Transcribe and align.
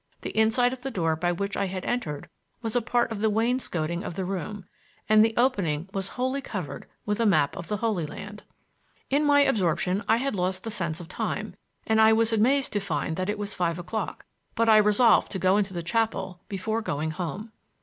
The 0.21 0.35
inside 0.35 0.73
of 0.73 0.81
the 0.81 0.89
door 0.89 1.15
by 1.15 1.31
which 1.31 1.55
I 1.55 1.65
had 1.65 1.85
entered 1.85 2.27
was 2.63 2.75
a 2.75 2.81
part 2.81 3.11
of 3.11 3.21
the 3.21 3.29
wainscoting 3.29 4.03
of 4.03 4.15
the 4.15 4.25
room, 4.25 4.65
and 5.07 5.23
the 5.23 5.35
opening 5.37 5.89
was 5.93 6.07
wholly 6.17 6.41
covered 6.41 6.87
with 7.05 7.19
a 7.19 7.25
map 7.27 7.55
of 7.55 7.67
the 7.67 7.77
Holy 7.77 8.07
Land. 8.07 8.41
In 9.11 9.23
my 9.23 9.41
absorption 9.41 10.03
I 10.07 10.17
had 10.17 10.35
lost 10.35 10.63
the 10.63 10.71
sense 10.71 10.99
of 11.01 11.07
time, 11.07 11.55
and 11.85 12.01
I 12.01 12.13
was 12.13 12.33
amazed 12.33 12.73
to 12.73 12.79
find 12.79 13.15
that 13.17 13.29
it 13.29 13.37
was 13.37 13.53
five 13.53 13.77
o'clock, 13.77 14.25
but 14.55 14.67
I 14.67 14.77
resolved 14.77 15.31
to 15.33 15.37
go 15.37 15.55
into 15.55 15.71
the 15.71 15.83
chapel 15.83 16.41
before 16.49 16.81
going 16.81 17.11
home. 17.11 17.51